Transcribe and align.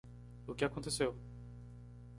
O 0.47 0.55
que 0.55 0.65
aconteceu? 0.65 1.15